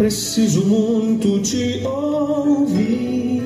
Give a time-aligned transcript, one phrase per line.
[0.00, 3.42] preciso muito te ouvir.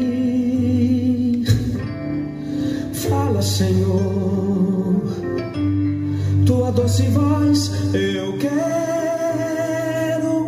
[3.08, 5.02] Fala, Senhor,
[6.46, 9.48] tua doce voz eu quero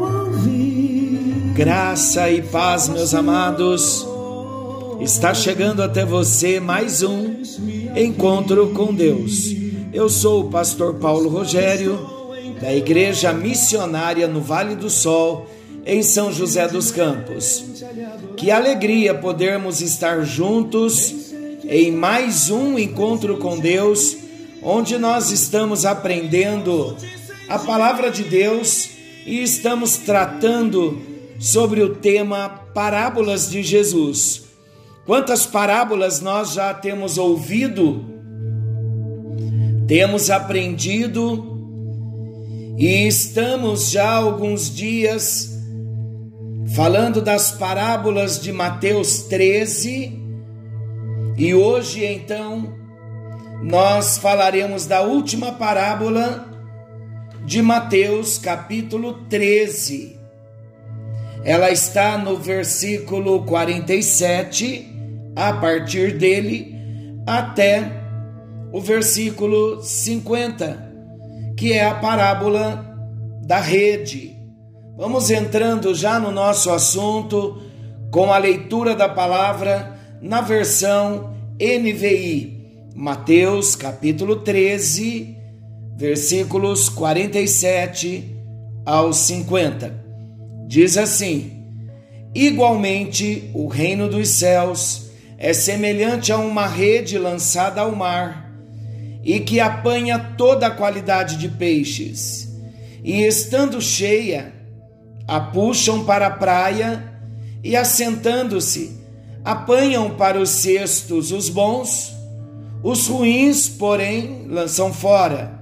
[0.01, 1.53] ouvir.
[1.57, 4.07] Graça e paz, meus amados.
[5.01, 7.43] Está chegando até você mais um
[7.97, 9.53] encontro com Deus.
[9.93, 11.99] Eu sou o pastor Paulo Rogério,
[12.61, 15.49] da Igreja Missionária no Vale do Sol,
[15.87, 17.65] em São José dos Campos.
[18.37, 21.33] Que alegria podermos estar juntos
[21.65, 24.17] em mais um encontro com Deus,
[24.63, 26.97] onde nós estamos aprendendo
[27.49, 28.91] a palavra de Deus
[29.25, 31.01] e estamos tratando
[31.39, 34.43] sobre o tema Parábolas de Jesus.
[35.07, 38.17] Quantas parábolas nós já temos ouvido
[39.87, 41.55] temos aprendido
[42.77, 45.56] e estamos já alguns dias
[46.77, 50.13] falando das parábolas de Mateus 13
[51.39, 52.77] e hoje então
[53.63, 56.47] nós falaremos da última parábola
[57.47, 60.21] de Mateus, capítulo 13.
[61.45, 64.87] Ela está no versículo 47,
[65.35, 66.77] a partir dele
[67.27, 67.91] até
[68.71, 70.93] o versículo 50,
[71.57, 72.85] que é a parábola
[73.47, 74.36] da rede.
[74.97, 77.61] Vamos entrando já no nosso assunto
[78.11, 85.37] com a leitura da palavra na versão NVI, Mateus capítulo 13,
[85.99, 88.25] versículos 47
[88.87, 90.03] aos 50.
[90.67, 91.53] Diz assim:
[92.35, 98.51] Igualmente, o reino dos céus é semelhante a uma rede lançada ao mar
[99.23, 102.49] e que apanha toda a qualidade de peixes,
[103.05, 104.56] e estando cheia,
[105.27, 107.13] a puxam para a praia
[107.63, 109.01] e, assentando-se,
[109.45, 112.15] apanham para os cestos os bons,
[112.83, 115.61] os ruins, porém, lançam fora.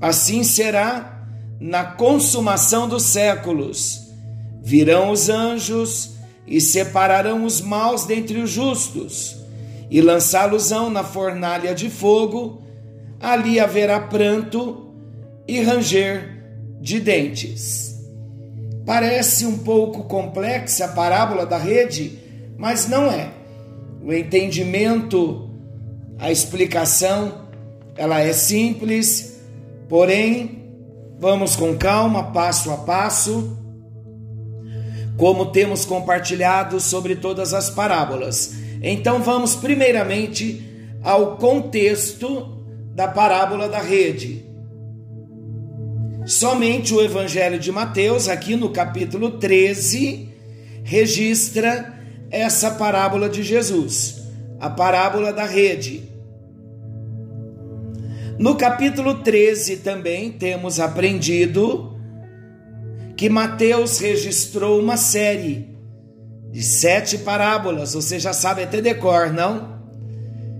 [0.00, 1.26] Assim será
[1.60, 4.00] na consumação dos séculos.
[4.62, 6.12] Virão os anjos
[6.46, 9.42] e separarão os maus dentre os justos
[9.92, 12.62] e lançá-los-ão na fornalha de fogo,
[13.20, 14.90] ali haverá pranto
[15.46, 16.42] e ranger
[16.80, 17.91] de dentes.
[18.84, 22.18] Parece um pouco complexa a parábola da rede,
[22.56, 23.30] mas não é.
[24.02, 25.48] O entendimento,
[26.18, 27.46] a explicação,
[27.96, 29.40] ela é simples,
[29.88, 30.62] porém,
[31.18, 33.56] vamos com calma, passo a passo,
[35.16, 38.54] como temos compartilhado sobre todas as parábolas.
[38.82, 40.68] Então vamos primeiramente
[41.02, 44.51] ao contexto da parábola da rede.
[46.24, 50.28] Somente o Evangelho de Mateus, aqui no capítulo 13,
[50.84, 52.00] registra
[52.30, 54.22] essa parábola de Jesus,
[54.60, 56.04] a parábola da rede.
[58.38, 61.96] No capítulo 13 também temos aprendido
[63.16, 65.68] que Mateus registrou uma série
[66.52, 69.80] de sete parábolas, você já sabe até decor, não?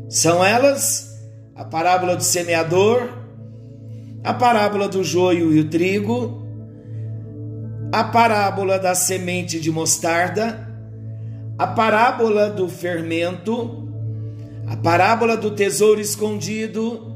[0.09, 1.12] São elas
[1.55, 3.22] a parábola do semeador,
[4.25, 6.43] a parábola do joio e o trigo,
[7.93, 10.69] a parábola da semente de mostarda,
[11.59, 13.88] a parábola do fermento,
[14.66, 17.12] a parábola do tesouro escondido,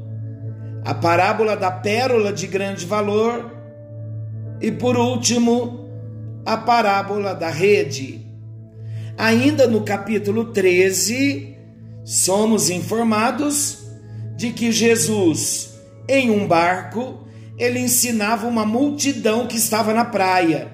[0.83, 3.51] a parábola da pérola de grande valor
[4.61, 5.89] e, por último,
[6.45, 8.25] a parábola da rede.
[9.17, 11.55] Ainda no capítulo 13,
[12.05, 13.87] somos informados
[14.35, 15.76] de que Jesus,
[16.07, 17.27] em um barco,
[17.57, 20.71] ele ensinava uma multidão que estava na praia.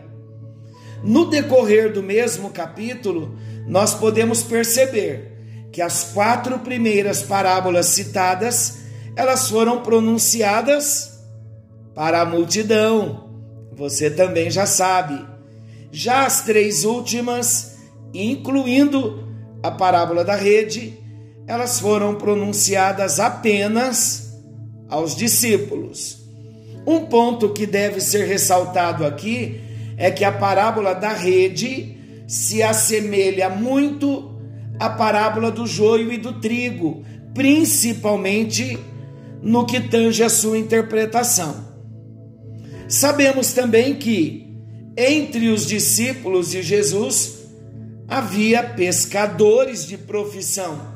[1.03, 3.38] No decorrer do mesmo capítulo,
[3.68, 8.80] nós podemos perceber que as quatro primeiras parábolas citadas,
[9.15, 11.19] elas foram pronunciadas
[11.95, 13.30] para a multidão.
[13.75, 15.25] Você também já sabe.
[15.91, 17.74] Já as três últimas
[18.13, 19.27] incluindo
[19.62, 21.00] a parábola da rede,
[21.47, 24.23] elas foram pronunciadas apenas
[24.89, 26.24] aos discípulos.
[26.85, 29.62] Um ponto que deve ser ressaltado aqui
[29.97, 31.97] é que a parábola da rede
[32.27, 34.31] se assemelha muito
[34.80, 37.03] à parábola do joio e do trigo,
[37.33, 38.77] principalmente
[39.41, 41.74] no que tange a sua interpretação.
[42.88, 44.44] Sabemos também que
[44.97, 47.44] entre os discípulos de Jesus
[48.07, 50.94] havia pescadores de profissão.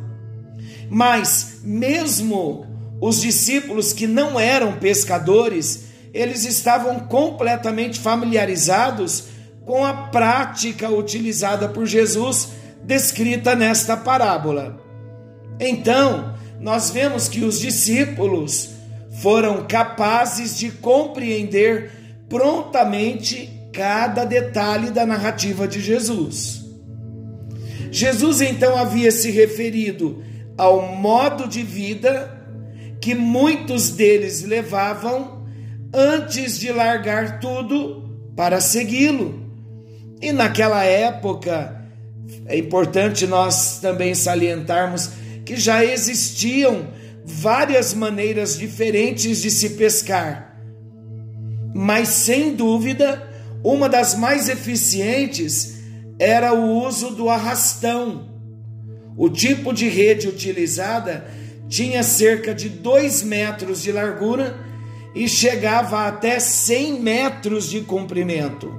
[0.90, 2.66] Mas, mesmo
[3.00, 9.26] os discípulos que não eram pescadores, eles estavam completamente familiarizados
[9.66, 12.50] com a prática utilizada por Jesus
[12.84, 14.82] descrita nesta parábola.
[15.60, 18.70] Então, nós vemos que os discípulos
[19.22, 21.92] foram capazes de compreender
[22.30, 26.66] prontamente cada detalhe da narrativa de Jesus.
[27.92, 30.24] Jesus então havia se referido
[30.58, 32.37] ao modo de vida
[33.08, 35.48] que muitos deles levavam
[35.94, 38.04] antes de largar tudo
[38.36, 39.50] para segui-lo.
[40.22, 41.88] E naquela época,
[42.46, 45.12] é importante nós também salientarmos
[45.46, 46.90] que já existiam
[47.24, 50.60] várias maneiras diferentes de se pescar.
[51.74, 53.26] Mas sem dúvida,
[53.64, 55.78] uma das mais eficientes
[56.20, 58.28] era o uso do arrastão.
[59.16, 61.26] O tipo de rede utilizada
[61.68, 64.58] tinha cerca de 2 metros de largura
[65.14, 68.74] e chegava até 100 metros de comprimento.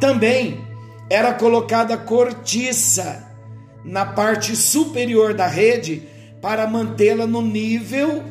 [0.00, 0.64] Também
[1.08, 3.28] era colocada cortiça
[3.84, 6.02] na parte superior da rede
[6.40, 8.22] para mantê-la no nível,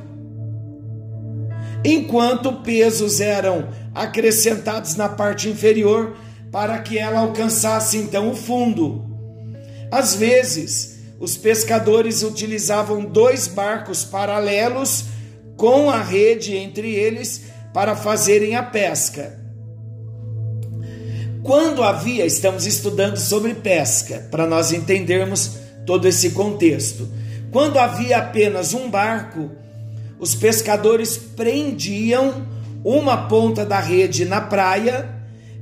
[1.83, 6.15] enquanto pesos eram acrescentados na parte inferior
[6.51, 9.03] para que ela alcançasse então o fundo.
[9.91, 10.92] Às vezes,
[11.23, 15.05] os pescadores utilizavam dois barcos paralelos
[15.55, 19.39] com a rede entre eles para fazerem a pesca.
[21.41, 25.51] Quando havia, estamos estudando sobre pesca, para nós entendermos
[25.85, 27.07] todo esse contexto.
[27.53, 29.49] Quando havia apenas um barco,
[30.19, 32.45] os pescadores prendiam
[32.83, 35.09] uma ponta da rede na praia,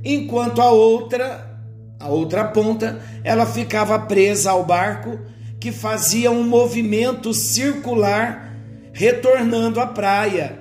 [0.04, 1.56] enquanto a outra,
[2.00, 5.20] a outra ponta, ela ficava presa ao barco,
[5.62, 8.52] que fazia um movimento circular
[8.92, 10.58] retornando à praia.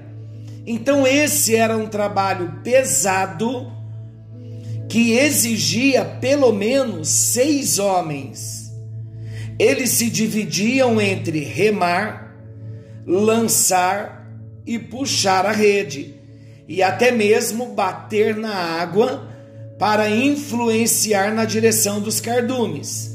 [0.64, 3.72] Então esse era um trabalho pesado
[4.88, 8.72] que exigia pelo menos seis homens.
[9.58, 12.36] Eles se dividiam entre remar,
[13.04, 14.30] lançar
[14.68, 16.14] e puxar a rede
[16.68, 19.28] e até mesmo bater na água
[19.80, 23.11] para influenciar na direção dos cardumes.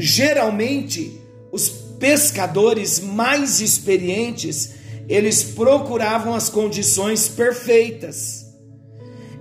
[0.00, 4.74] Geralmente, os pescadores mais experientes,
[5.08, 8.46] eles procuravam as condições perfeitas.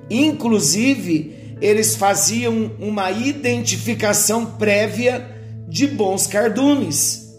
[0.09, 5.27] Inclusive, eles faziam uma identificação prévia
[5.69, 7.35] de bons cardumes.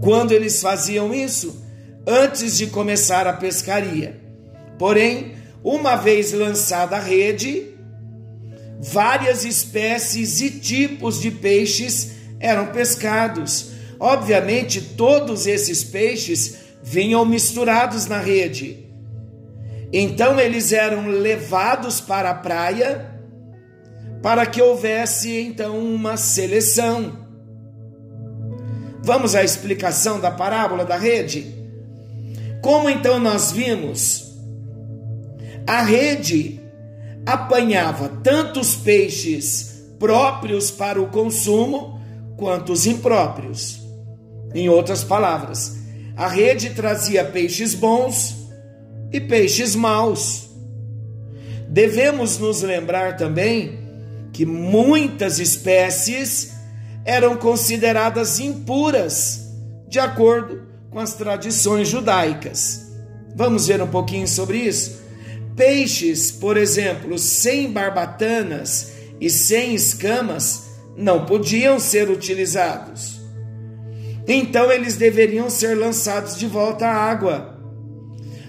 [0.00, 1.62] Quando eles faziam isso,
[2.06, 4.18] antes de começar a pescaria.
[4.78, 5.32] Porém,
[5.62, 7.71] uma vez lançada a rede,
[8.82, 13.70] várias espécies e tipos de peixes eram pescados.
[14.00, 18.84] Obviamente, todos esses peixes vinham misturados na rede.
[19.92, 23.08] Então, eles eram levados para a praia
[24.20, 27.20] para que houvesse então uma seleção.
[29.04, 31.54] Vamos à explicação da parábola da rede?
[32.62, 34.38] Como então nós vimos,
[35.66, 36.61] a rede
[37.24, 42.00] apanhava tanto os peixes próprios para o consumo
[42.36, 43.80] quanto os impróprios.
[44.54, 45.76] Em outras palavras,
[46.16, 48.48] a rede trazia peixes bons
[49.12, 50.50] e peixes maus.
[51.68, 53.78] Devemos nos lembrar também
[54.32, 56.52] que muitas espécies
[57.04, 59.52] eram consideradas impuras,
[59.88, 62.90] de acordo com as tradições judaicas.
[63.34, 65.01] Vamos ver um pouquinho sobre isso?
[65.56, 70.64] Peixes, por exemplo, sem barbatanas e sem escamas,
[70.96, 73.20] não podiam ser utilizados.
[74.26, 77.58] Então eles deveriam ser lançados de volta à água.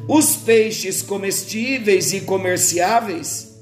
[0.07, 3.53] Os peixes comestíveis e comerciáveis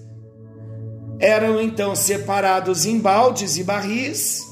[1.19, 4.51] eram então separados em baldes e barris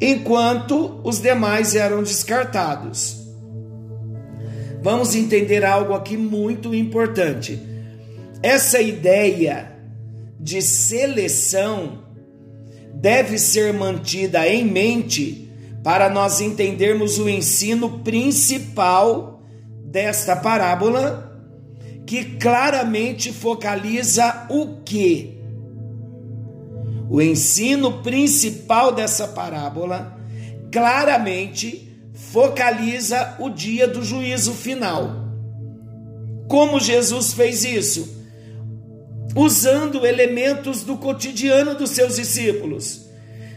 [0.00, 3.15] enquanto os demais eram descartados.
[4.82, 7.60] Vamos entender algo aqui muito importante.
[8.42, 9.72] Essa ideia
[10.38, 12.04] de seleção
[12.94, 15.50] deve ser mantida em mente
[15.82, 19.42] para nós entendermos o ensino principal
[19.84, 21.40] desta parábola,
[22.06, 25.40] que claramente focaliza o que?
[27.08, 30.16] O ensino principal dessa parábola
[30.72, 31.85] claramente
[32.16, 35.26] focaliza o dia do juízo final.
[36.48, 38.16] Como Jesus fez isso?
[39.36, 43.06] Usando elementos do cotidiano dos seus discípulos.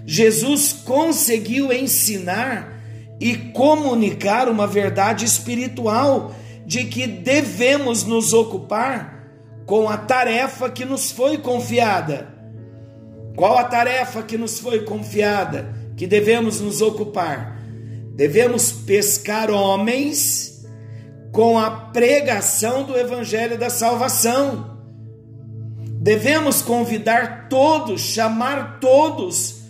[0.05, 2.77] Jesus conseguiu ensinar
[3.19, 6.35] e comunicar uma verdade espiritual
[6.65, 9.25] de que devemos nos ocupar
[9.65, 12.27] com a tarefa que nos foi confiada.
[13.35, 15.73] Qual a tarefa que nos foi confiada?
[15.95, 17.58] Que devemos nos ocupar?
[18.19, 20.67] Devemos pescar homens
[21.31, 24.77] com a pregação do Evangelho da Salvação.
[26.01, 29.61] Devemos convidar todos, chamar todos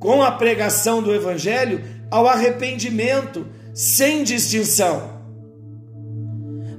[0.00, 5.20] com a pregação do Evangelho ao arrependimento, sem distinção.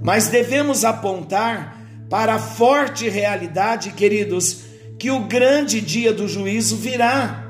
[0.02, 4.62] Mas devemos apontar para a forte realidade, queridos,
[4.98, 7.49] que o grande dia do juízo virá.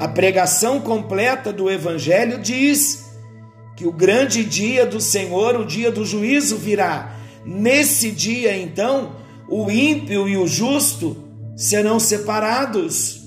[0.00, 3.04] A pregação completa do Evangelho diz
[3.76, 7.14] que o grande dia do Senhor, o dia do juízo, virá.
[7.44, 9.16] Nesse dia, então,
[9.46, 11.22] o ímpio e o justo
[11.54, 13.20] serão separados.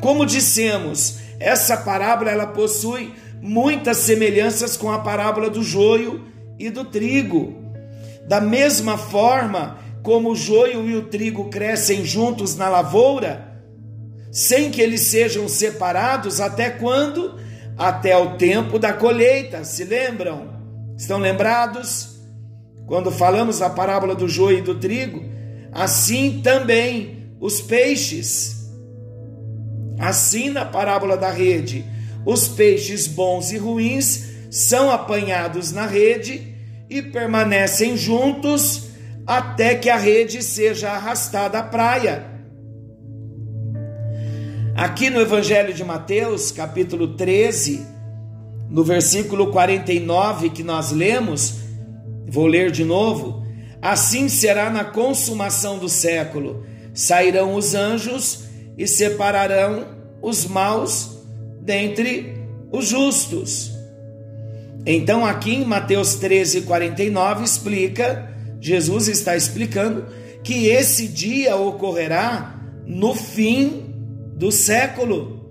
[0.00, 6.24] Como dissemos, essa parábola ela possui muitas semelhanças com a parábola do joio
[6.58, 7.54] e do trigo.
[8.26, 13.51] Da mesma forma como o joio e o trigo crescem juntos na lavoura,
[14.32, 17.38] sem que eles sejam separados, até quando?
[17.76, 19.62] Até o tempo da colheita.
[19.62, 20.50] Se lembram?
[20.96, 22.18] Estão lembrados?
[22.86, 25.22] Quando falamos da parábola do joio e do trigo,
[25.70, 28.70] assim também os peixes.
[29.98, 31.84] Assim na parábola da rede,
[32.24, 36.56] os peixes bons e ruins são apanhados na rede
[36.88, 38.88] e permanecem juntos
[39.26, 42.31] até que a rede seja arrastada à praia.
[44.74, 47.86] Aqui no Evangelho de Mateus, capítulo 13,
[48.70, 51.56] no versículo 49 que nós lemos,
[52.26, 53.44] vou ler de novo:
[53.82, 56.64] Assim será na consumação do século:
[56.94, 58.44] sairão os anjos
[58.78, 59.88] e separarão
[60.22, 61.18] os maus
[61.60, 62.34] dentre
[62.72, 63.72] os justos.
[64.86, 70.06] Então, aqui em Mateus 13, 49, explica, Jesus está explicando
[70.42, 73.91] que esse dia ocorrerá no fim
[74.34, 75.50] do século,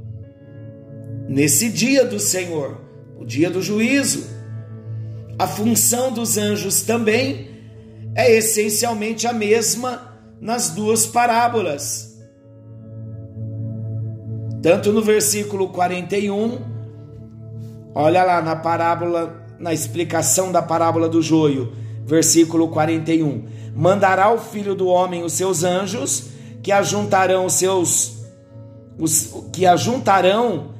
[1.27, 2.81] nesse dia do Senhor,
[3.17, 4.25] o dia do juízo.
[5.39, 7.49] A função dos anjos também
[8.15, 12.11] é essencialmente a mesma nas duas parábolas
[14.61, 16.59] tanto no versículo 41,
[17.95, 21.73] olha lá na parábola, na explicação da parábola do joio,
[22.05, 23.45] versículo 41.
[23.75, 26.29] Mandará o filho do homem os seus anjos,
[26.61, 28.20] que ajuntarão os seus
[29.01, 30.75] os, que ajuntarão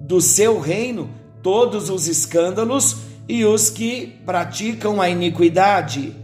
[0.00, 1.10] do seu reino
[1.42, 2.96] todos os escândalos
[3.28, 6.16] e os que praticam a iniquidade.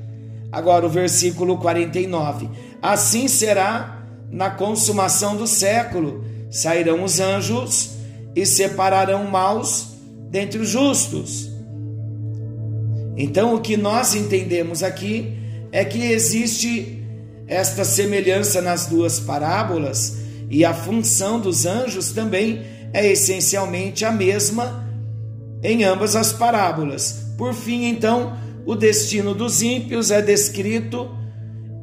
[0.50, 2.48] Agora o versículo 49.
[2.80, 7.90] Assim será na consumação do século sairão os anjos
[8.34, 9.88] e separarão maus
[10.30, 11.50] dentre os justos.
[13.16, 15.36] Então, o que nós entendemos aqui
[15.70, 17.02] é que existe
[17.46, 22.62] esta semelhança nas duas parábolas e a função dos anjos também
[22.92, 24.86] é essencialmente a mesma
[25.62, 27.34] em ambas as parábolas.
[27.36, 31.10] Por fim, então, o destino dos ímpios é descrito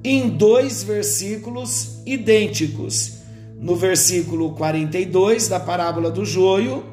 [0.04, 3.24] em dois versículos idênticos
[3.64, 6.84] no versículo 42 da parábola do joio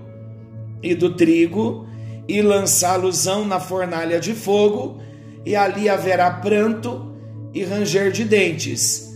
[0.80, 1.84] e do trigo,
[2.28, 5.02] e lançá-losão na fornalha de fogo,
[5.44, 7.12] e ali haverá pranto
[7.52, 9.10] e ranger de dentes.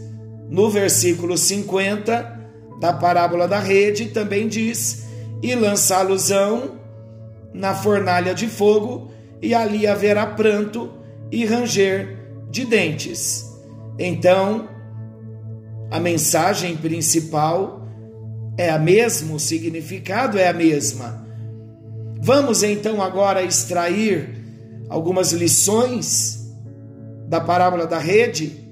[0.51, 2.34] No versículo 50
[2.81, 5.07] da parábola da rede também diz:
[5.43, 6.73] e lançá-losão
[7.53, 10.91] na fornalha de fogo, e ali haverá pranto
[11.31, 12.19] e ranger
[12.51, 13.45] de dentes.
[13.99, 14.69] Então,
[15.91, 17.87] a mensagem principal
[18.57, 21.25] é a mesma, o significado é a mesma.
[22.21, 24.43] Vamos então agora extrair
[24.89, 26.51] algumas lições
[27.29, 28.65] da parábola da rede.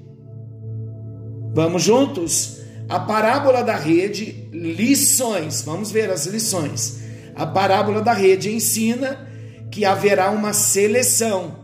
[1.53, 2.62] Vamos juntos?
[2.89, 5.61] A parábola da rede, lições.
[5.61, 7.01] Vamos ver as lições.
[7.35, 9.27] A parábola da rede ensina
[9.71, 11.63] que haverá uma seleção.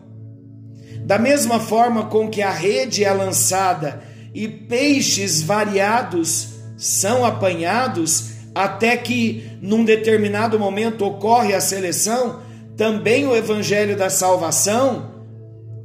[1.02, 4.02] Da mesma forma com que a rede é lançada
[4.34, 12.42] e peixes variados são apanhados até que num determinado momento ocorre a seleção,
[12.76, 15.12] também o evangelho da salvação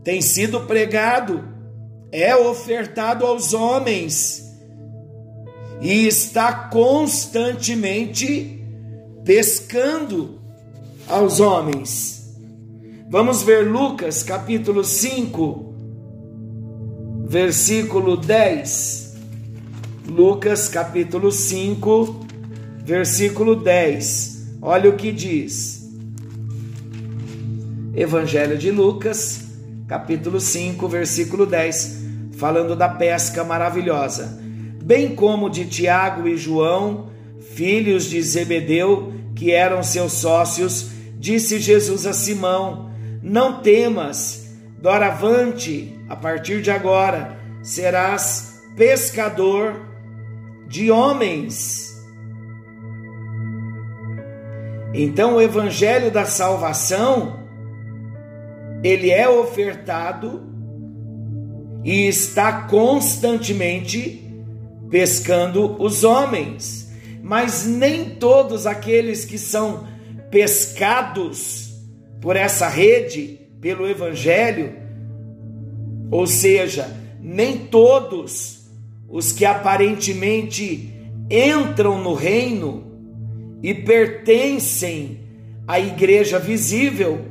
[0.03, 1.45] tem sido pregado,
[2.13, 4.44] é ofertado aos homens
[5.81, 8.63] e está constantemente
[9.25, 10.41] pescando
[11.09, 12.35] aos homens.
[13.11, 15.75] Vamos ver Lucas capítulo 5,
[17.29, 19.15] versículo 10.
[20.09, 22.27] Lucas capítulo 5,
[22.85, 24.59] versículo 10.
[24.61, 25.89] Olha o que diz.
[27.95, 29.45] Evangelho de Lucas,
[29.87, 31.99] capítulo 5, versículo 10,
[32.37, 34.44] falando da pesca maravilhosa.
[34.85, 37.09] Bem como de Tiago e João,
[37.55, 42.91] filhos de Zebedeu, que eram seus sócios, disse Jesus a Simão:
[43.23, 49.89] Não temas, doravante, a partir de agora, serás pescador
[50.69, 51.91] de homens.
[54.93, 57.41] Então o evangelho da salvação
[58.83, 60.43] ele é ofertado
[61.83, 64.24] e está constantemente
[64.95, 66.89] pescando os homens.
[67.21, 69.89] Mas nem todos aqueles que são
[70.31, 71.75] pescados
[72.21, 74.73] por essa rede, pelo evangelho,
[76.13, 78.69] ou seja, nem todos
[79.09, 80.93] os que aparentemente
[81.29, 82.85] entram no reino
[83.65, 85.23] e pertencem
[85.67, 87.25] à igreja visível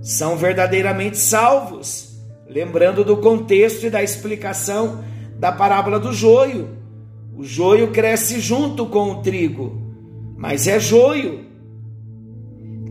[0.00, 2.20] são verdadeiramente salvos.
[2.48, 5.02] Lembrando do contexto e da explicação
[5.36, 6.78] da parábola do joio.
[7.40, 9.80] O joio cresce junto com o trigo,
[10.36, 11.46] mas é joio.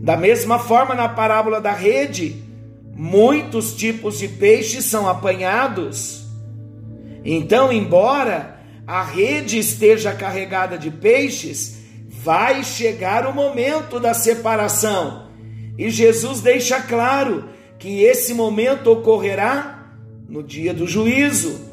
[0.02, 2.42] Da mesma forma, na parábola da rede,
[2.92, 6.26] muitos tipos de peixes são apanhados.
[7.24, 15.28] Então, embora a rede esteja carregada de peixes, vai chegar o momento da separação
[15.78, 19.94] e Jesus deixa claro que esse momento ocorrerá
[20.28, 21.70] no dia do juízo.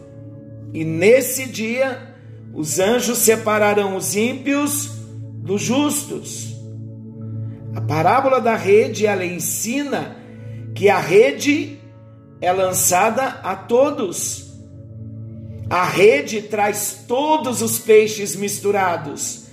[0.72, 2.16] E nesse dia,
[2.54, 4.92] os anjos separarão os ímpios
[5.44, 6.56] dos justos.
[7.76, 10.18] A parábola da rede, ela ensina
[10.74, 11.80] que a rede
[12.42, 14.52] é lançada a todos.
[15.70, 19.48] A rede traz todos os peixes misturados,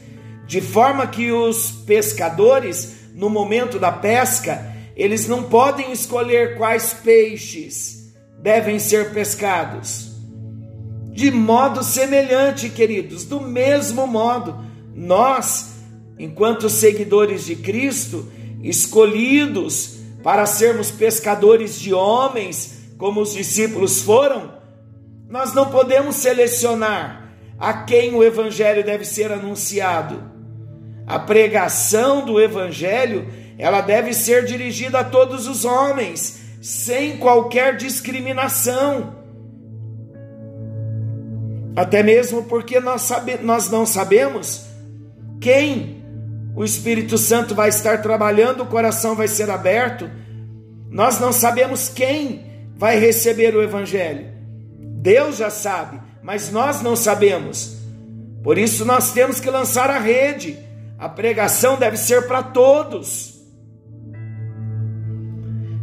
[0.46, 8.12] de forma que os pescadores no momento da pesca, eles não podem escolher quais peixes
[8.40, 10.13] devem ser pescados.
[11.14, 14.58] De modo semelhante, queridos, do mesmo modo,
[14.94, 15.76] nós,
[16.18, 18.30] enquanto seguidores de Cristo,
[18.62, 24.52] escolhidos para sermos pescadores de homens, como os discípulos foram,
[25.28, 30.34] nós não podemos selecionar a quem o evangelho deve ser anunciado
[31.06, 39.23] a pregação do evangelho, ela deve ser dirigida a todos os homens, sem qualquer discriminação.
[41.76, 44.66] Até mesmo porque nós, sabe, nós não sabemos
[45.40, 46.02] quem
[46.54, 50.08] o Espírito Santo vai estar trabalhando, o coração vai ser aberto.
[50.88, 54.26] Nós não sabemos quem vai receber o Evangelho.
[54.78, 57.76] Deus já sabe, mas nós não sabemos.
[58.42, 60.64] Por isso nós temos que lançar a rede
[60.98, 63.34] a pregação deve ser para todos.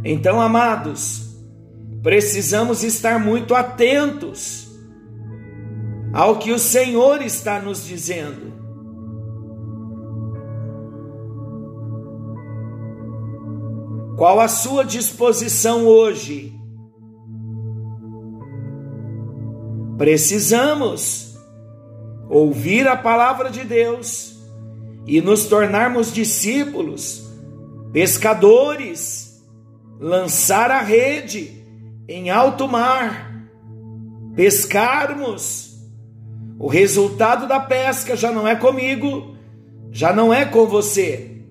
[0.04, 1.36] Então, amados,
[2.02, 4.61] precisamos estar muito atentos
[6.12, 8.52] ao que o Senhor está nos dizendo.
[14.16, 16.52] Qual a sua disposição hoje?
[19.96, 21.36] Precisamos
[22.28, 24.36] ouvir a palavra de Deus
[25.06, 27.26] e nos tornarmos discípulos,
[27.92, 29.42] pescadores,
[29.98, 31.64] lançar a rede
[32.08, 33.32] em alto mar,
[34.34, 35.71] pescarmos.
[36.62, 39.34] O resultado da pesca já não é comigo,
[39.90, 41.42] já não é com você,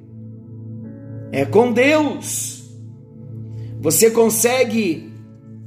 [1.33, 2.63] é com Deus.
[3.81, 5.11] Você consegue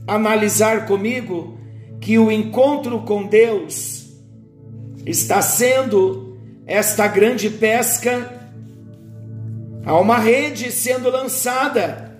[0.07, 1.59] analisar comigo
[2.00, 4.14] que o encontro com Deus
[5.04, 8.48] está sendo esta grande pesca,
[9.85, 12.18] há uma rede sendo lançada,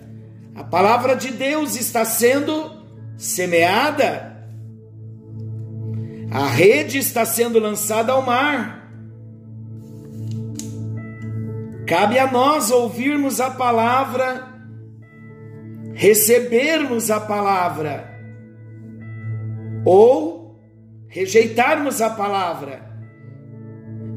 [0.53, 2.85] a palavra de Deus está sendo
[3.17, 4.34] semeada,
[6.35, 8.89] a rede está sendo lançada ao mar.
[11.87, 14.47] Cabe a nós ouvirmos a palavra,
[15.93, 18.09] recebermos a palavra,
[19.85, 20.59] ou
[21.07, 22.85] rejeitarmos a palavra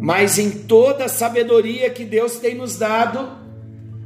[0.00, 3.37] mas em toda a sabedoria que Deus tem nos dado,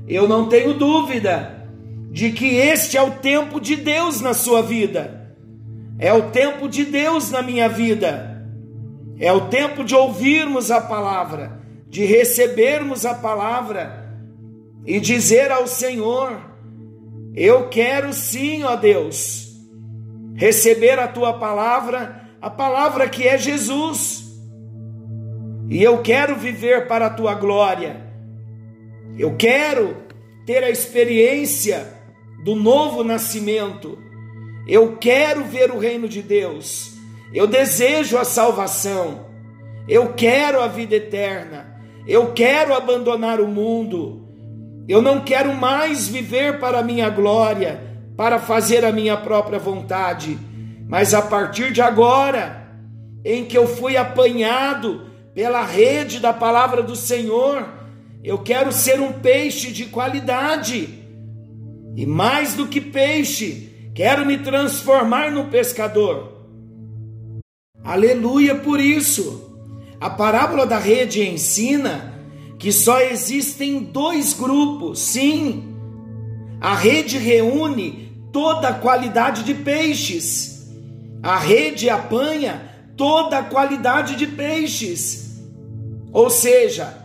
[0.09, 1.69] eu não tenho dúvida
[2.11, 5.22] de que este é o tempo de Deus na sua vida,
[6.03, 8.45] é o tempo de Deus na minha vida,
[9.21, 14.13] é o tempo de ouvirmos a palavra, de recebermos a palavra
[14.85, 16.41] e dizer ao Senhor:
[17.37, 19.49] Eu quero sim, ó Deus,
[20.35, 24.23] receber a tua palavra, a palavra que é Jesus
[25.71, 28.05] e eu quero viver para a tua glória.
[29.17, 29.97] Eu quero
[30.45, 31.87] ter a experiência
[32.45, 33.97] do novo nascimento.
[34.67, 36.93] Eu quero ver o reino de Deus.
[37.33, 39.27] Eu desejo a salvação.
[39.89, 41.77] Eu quero a vida eterna.
[42.07, 44.29] Eu quero abandonar o mundo.
[44.89, 47.81] Eu não quero mais viver para a minha glória,
[48.17, 50.39] para fazer a minha própria vontade.
[50.89, 52.69] Mas a partir de agora,
[53.25, 57.67] em que eu fui apanhado pela rede da palavra do Senhor,
[58.23, 60.89] eu quero ser um peixe de qualidade.
[61.97, 66.33] E mais do que peixe, quero me transformar num pescador.
[67.85, 69.51] Aleluia por isso.
[70.01, 72.13] A parábola da rede ensina
[72.59, 75.01] que só existem dois grupos.
[75.01, 75.73] Sim,
[76.61, 80.71] a rede reúne toda a qualidade de peixes.
[81.23, 85.43] A rede apanha toda a qualidade de peixes.
[86.13, 86.97] Ou seja,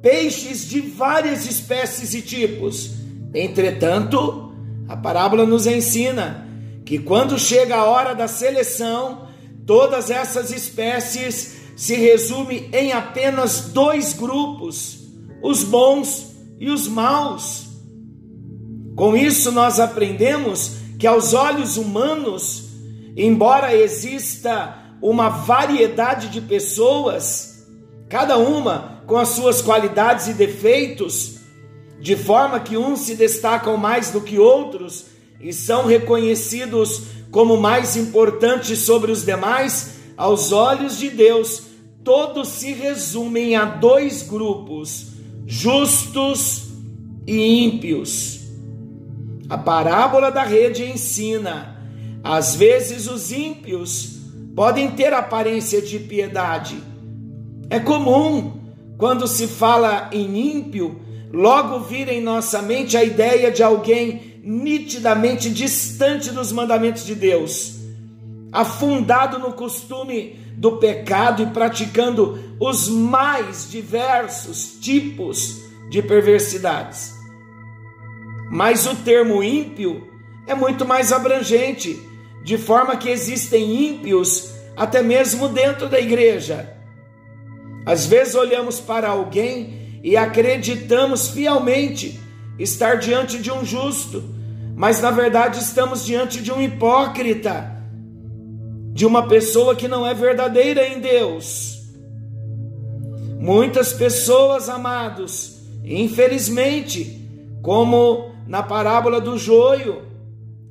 [0.00, 2.92] peixes de várias espécies e tipos.
[3.34, 4.45] Entretanto,
[4.88, 6.46] a parábola nos ensina
[6.84, 9.28] que quando chega a hora da seleção,
[9.66, 15.00] todas essas espécies se resume em apenas dois grupos:
[15.42, 17.66] os bons e os maus.
[18.94, 22.70] Com isso, nós aprendemos que, aos olhos humanos,
[23.16, 27.66] embora exista uma variedade de pessoas,
[28.08, 31.35] cada uma com as suas qualidades e defeitos,
[32.00, 35.06] de forma que uns se destacam mais do que outros
[35.40, 41.62] e são reconhecidos como mais importantes sobre os demais, aos olhos de Deus,
[42.02, 45.08] todos se resumem a dois grupos:
[45.46, 46.68] justos
[47.26, 48.40] e ímpios.
[49.48, 51.76] A parábola da rede ensina:
[52.22, 54.16] às vezes os ímpios
[54.54, 56.82] podem ter aparência de piedade.
[57.68, 58.52] É comum,
[58.96, 61.00] quando se fala em ímpio,
[61.32, 67.74] logo vir em nossa mente a ideia de alguém nitidamente distante dos mandamentos de Deus,
[68.52, 75.60] afundado no costume do pecado e praticando os mais diversos tipos
[75.90, 77.14] de perversidades.
[78.50, 80.08] Mas o termo ímpio
[80.46, 82.00] é muito mais abrangente,
[82.44, 86.72] de forma que existem ímpios até mesmo dentro da igreja.
[87.84, 89.75] Às vezes olhamos para alguém
[90.06, 92.20] e acreditamos fielmente
[92.56, 94.22] estar diante de um justo,
[94.76, 97.76] mas na verdade estamos diante de um hipócrita
[98.92, 101.80] de uma pessoa que não é verdadeira em Deus.
[103.40, 107.28] Muitas pessoas, amados, infelizmente,
[107.60, 110.02] como na parábola do joio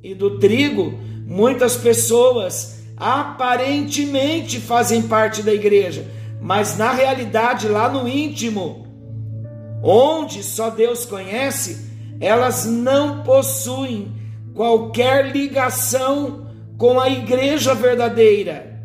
[0.02, 0.94] e do trigo,
[1.26, 8.85] muitas pessoas aparentemente fazem parte da igreja, mas na realidade, lá no íntimo,
[9.86, 14.12] onde só Deus conhece, elas não possuem
[14.52, 18.82] qualquer ligação com a igreja verdadeira.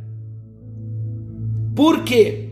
[1.76, 2.50] Por quê?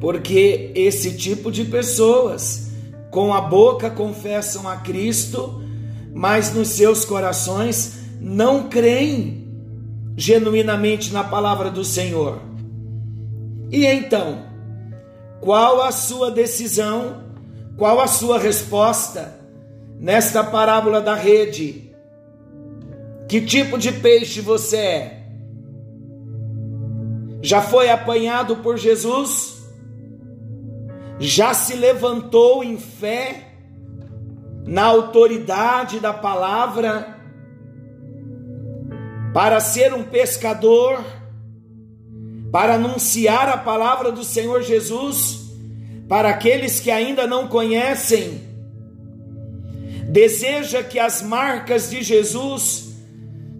[0.00, 2.72] Porque esse tipo de pessoas,
[3.10, 5.62] com a boca confessam a Cristo,
[6.12, 9.46] mas nos seus corações não creem
[10.16, 12.40] genuinamente na palavra do Senhor.
[13.70, 14.49] E então,
[15.40, 17.24] qual a sua decisão?
[17.76, 19.40] Qual a sua resposta
[19.98, 21.90] nesta parábola da rede?
[23.28, 25.20] Que tipo de peixe você é?
[27.42, 29.64] Já foi apanhado por Jesus?
[31.18, 33.46] Já se levantou em fé
[34.66, 37.16] na autoridade da palavra
[39.32, 41.02] para ser um pescador,
[42.50, 45.40] para anunciar a palavra do Senhor Jesus
[46.08, 48.40] para aqueles que ainda não conhecem?
[50.10, 52.90] Deseja que as marcas de Jesus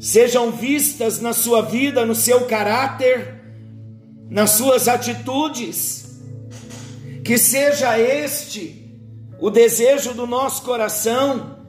[0.00, 3.40] sejam vistas na sua vida, no seu caráter,
[4.28, 6.18] nas suas atitudes.
[7.24, 8.98] Que seja este
[9.38, 11.60] o desejo do nosso coração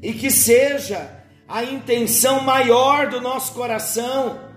[0.00, 1.10] e que seja
[1.48, 4.47] a intenção maior do nosso coração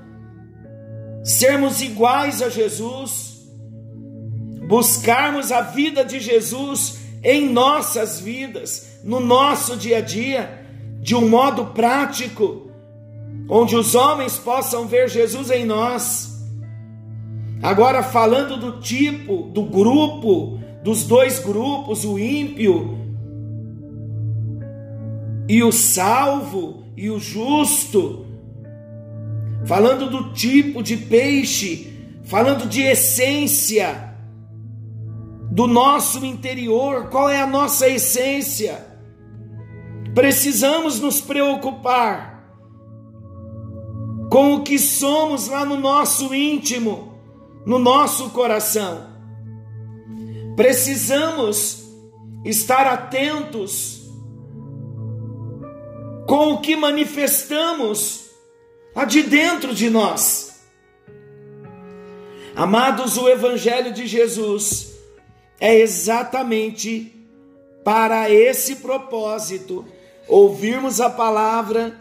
[1.23, 3.47] sermos iguais a Jesus,
[4.67, 10.65] buscarmos a vida de Jesus em nossas vidas, no nosso dia a dia,
[10.99, 12.69] de um modo prático
[13.49, 16.31] onde os homens possam ver Jesus em nós.
[17.61, 22.97] Agora, falando do tipo, do grupo, dos dois grupos, o ímpio
[25.47, 28.25] e o salvo e o justo,
[29.65, 31.93] falando do tipo de peixe,
[32.23, 34.11] falando de essência
[35.51, 38.87] do nosso interior, qual é a nossa essência?
[40.15, 42.31] Precisamos nos preocupar
[44.29, 47.13] com o que somos lá no nosso íntimo,
[47.65, 49.07] no nosso coração.
[50.55, 51.83] Precisamos
[52.45, 54.09] estar atentos
[56.27, 58.30] com o que manifestamos
[58.95, 60.61] lá de dentro de nós.
[62.55, 64.91] Amados, o Evangelho de Jesus
[65.59, 67.15] é exatamente
[67.83, 69.85] para esse propósito
[70.27, 71.97] ouvirmos a palavra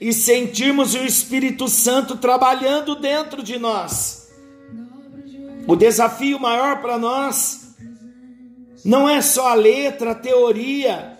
[0.00, 4.30] e sentirmos o Espírito Santo trabalhando dentro de nós.
[5.66, 7.74] O desafio maior para nós
[8.84, 11.18] não é só a letra, a teoria,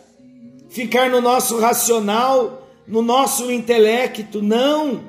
[0.69, 5.05] ficar no nosso racional, no nosso intelecto, não,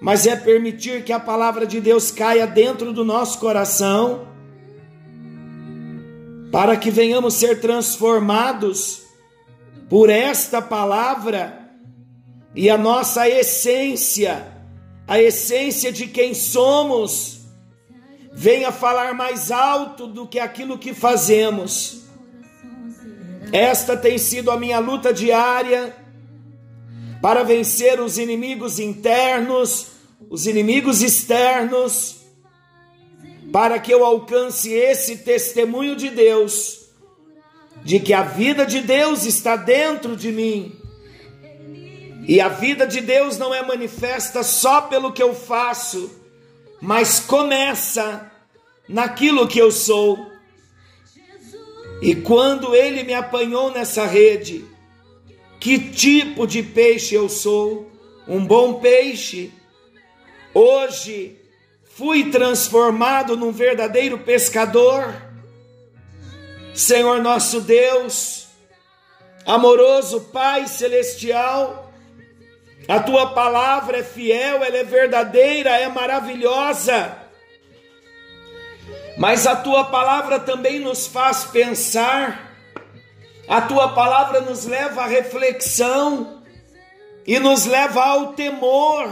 [0.00, 4.26] mas é permitir que a palavra de Deus caia dentro do nosso coração,
[6.50, 9.02] para que venhamos ser transformados
[9.88, 11.70] por esta palavra
[12.54, 14.46] e a nossa essência,
[15.06, 17.40] a essência de quem somos,
[18.32, 22.04] venha falar mais alto do que aquilo que fazemos.
[23.52, 25.94] Esta tem sido a minha luta diária
[27.20, 29.88] para vencer os inimigos internos,
[30.30, 32.16] os inimigos externos,
[33.52, 36.78] para que eu alcance esse testemunho de Deus
[37.84, 40.74] de que a vida de Deus está dentro de mim.
[42.26, 46.10] E a vida de Deus não é manifesta só pelo que eu faço,
[46.80, 48.30] mas começa
[48.86, 50.18] naquilo que eu sou.
[52.02, 54.64] E quando ele me apanhou nessa rede,
[55.60, 57.90] que tipo de peixe eu sou?
[58.26, 59.52] Um bom peixe.
[60.54, 61.36] Hoje
[61.84, 65.28] fui transformado num verdadeiro pescador
[66.78, 68.46] Senhor nosso Deus,
[69.44, 71.92] amoroso Pai celestial,
[72.86, 77.18] a tua palavra é fiel, ela é verdadeira, é maravilhosa.
[79.16, 82.47] Mas a tua palavra também nos faz pensar,
[83.48, 86.42] a tua palavra nos leva à reflexão
[87.26, 89.10] e nos leva ao temor,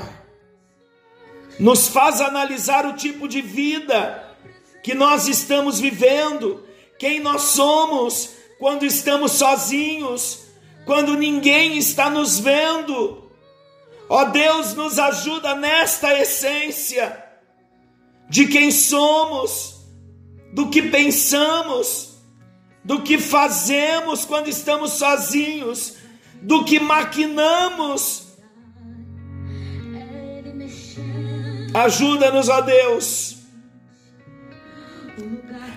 [1.58, 4.36] nos faz analisar o tipo de vida
[4.82, 6.66] que nós estamos vivendo
[6.98, 10.46] quem nós somos quando estamos sozinhos,
[10.84, 13.30] quando ninguém está nos vendo.
[14.08, 17.24] Ó Deus, nos ajuda nesta essência
[18.28, 19.74] de quem somos,
[20.54, 22.15] do que pensamos,
[22.86, 25.96] do que fazemos quando estamos sozinhos,
[26.40, 28.28] do que maquinamos.
[31.74, 33.36] Ajuda-nos, ó Deus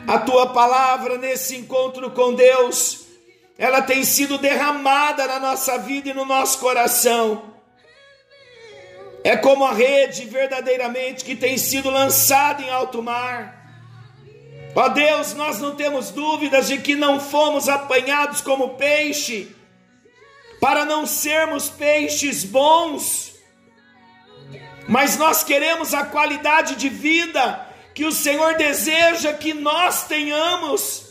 [0.09, 3.05] a tua palavra nesse encontro com Deus,
[3.59, 7.53] ela tem sido derramada na nossa vida e no nosso coração.
[9.23, 13.58] É como a rede verdadeiramente que tem sido lançada em alto mar.
[14.75, 19.55] Ó Deus, nós não temos dúvidas de que não fomos apanhados como peixe,
[20.59, 23.33] para não sermos peixes bons,
[24.87, 31.09] mas nós queremos a qualidade de vida que o Senhor deseja que nós tenhamos,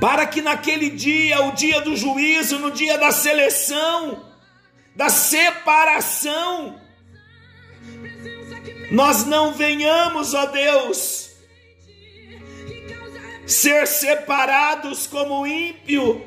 [0.00, 4.24] para que naquele dia, o dia do juízo, no dia da seleção,
[4.94, 6.80] da separação,
[8.90, 11.23] nós não venhamos, ó Deus,
[13.46, 16.24] ser separados como ímpio,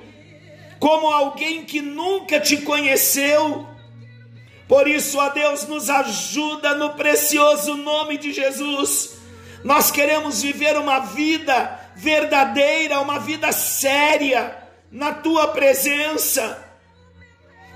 [0.79, 3.67] como alguém que nunca te conheceu
[4.67, 9.17] por isso, ó Deus, nos ajuda no precioso nome de Jesus.
[9.63, 14.57] Nós queremos viver uma vida verdadeira, uma vida séria
[14.91, 16.65] na tua presença.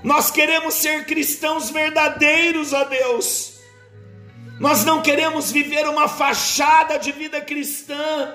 [0.04, 3.54] Nós queremos ser cristãos verdadeiros, ó Deus.
[4.60, 8.34] Nós não queremos viver uma fachada de vida cristã,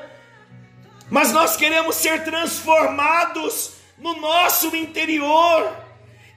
[1.10, 5.76] mas nós queremos ser transformados no nosso interior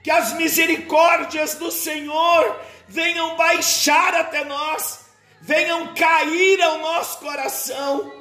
[0.02, 5.00] que as misericórdias do Senhor venham baixar até nós,
[5.40, 8.12] venham cair ao nosso coração.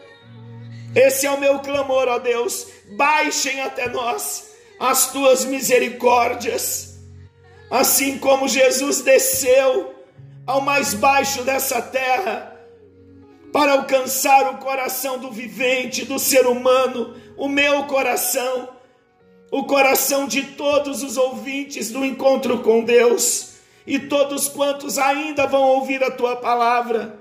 [0.95, 2.67] Esse é o meu clamor, ó Deus.
[2.97, 6.97] Baixem até nós as tuas misericórdias,
[7.69, 9.93] assim como Jesus desceu
[10.47, 12.48] ao mais baixo dessa terra
[13.51, 18.69] para alcançar o coração do vivente, do ser humano, o meu coração
[19.51, 23.53] o coração de todos os ouvintes do encontro com Deus
[23.85, 27.19] e todos quantos ainda vão ouvir a tua palavra.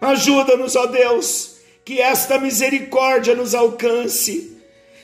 [0.00, 4.56] Ajuda-nos, ó Deus, que esta misericórdia nos alcance,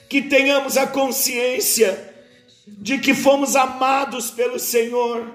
[0.09, 2.15] que tenhamos a consciência
[2.67, 5.27] de que fomos amados pelo Senhor,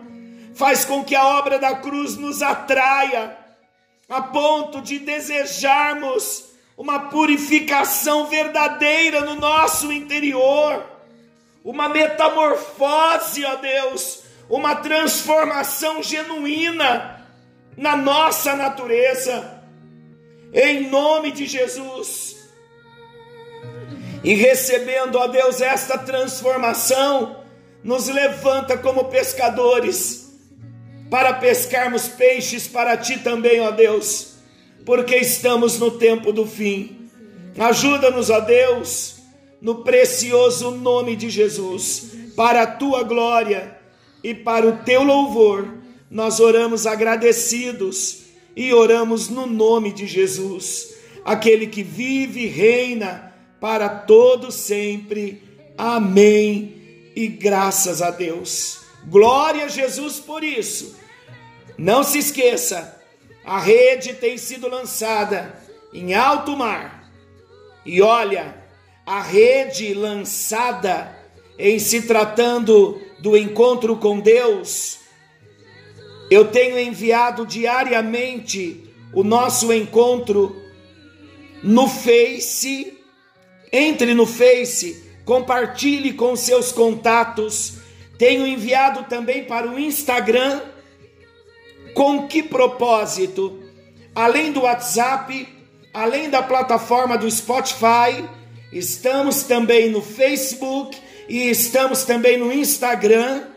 [0.56, 3.38] faz com que a obra da cruz nos atraia,
[4.10, 10.84] a ponto de desejarmos uma purificação verdadeira no nosso interior,
[11.63, 17.24] uma metamorfose, ó Deus, uma transformação genuína
[17.78, 19.62] na nossa natureza,
[20.54, 22.38] em nome de Jesus.
[24.24, 27.43] E recebendo, ó Deus, esta transformação,
[27.84, 30.29] nos levanta como pescadores,
[31.10, 34.36] para pescarmos peixes para ti também, ó Deus,
[34.86, 37.10] porque estamos no tempo do fim.
[37.58, 39.15] Ajuda-nos, ó Deus,
[39.62, 43.78] no precioso nome de Jesus, para a tua glória
[44.24, 45.67] e para o teu louvor.
[46.10, 48.24] Nós oramos agradecidos
[48.56, 50.95] e oramos no nome de Jesus,
[51.26, 55.43] aquele que vive e reina para todo sempre.
[55.78, 57.12] Amém.
[57.15, 58.80] E graças a Deus.
[59.08, 60.99] Glória a Jesus por isso.
[61.80, 63.02] Não se esqueça,
[63.46, 65.58] a rede tem sido lançada
[65.94, 67.10] em alto mar.
[67.86, 68.54] E olha,
[69.06, 71.18] a rede lançada
[71.58, 75.00] em se tratando do encontro com Deus,
[76.30, 80.54] eu tenho enviado diariamente o nosso encontro
[81.63, 83.00] no Face
[83.72, 87.76] entre no Face, compartilhe com seus contatos.
[88.18, 90.60] Tenho enviado também para o Instagram.
[92.00, 93.62] Com que propósito?
[94.16, 95.46] Além do WhatsApp,
[95.94, 98.24] além da plataforma do Spotify,
[98.72, 103.48] estamos também no Facebook e estamos também no Instagram.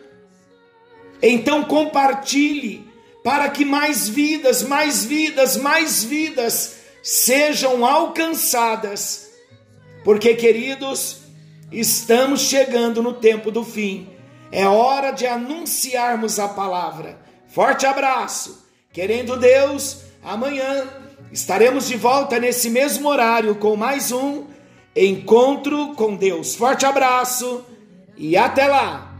[1.23, 2.85] Então compartilhe
[3.23, 9.31] para que mais vidas, mais vidas, mais vidas sejam alcançadas
[10.03, 11.19] porque, queridos,
[11.71, 14.09] estamos chegando no tempo do fim.
[14.51, 17.23] É hora de anunciarmos a palavra.
[17.53, 18.67] Forte abraço.
[18.91, 20.87] Querendo Deus, amanhã
[21.31, 24.45] estaremos de volta nesse mesmo horário com mais um
[24.97, 26.55] encontro com Deus.
[26.55, 27.63] Forte abraço
[28.17, 29.15] e até lá.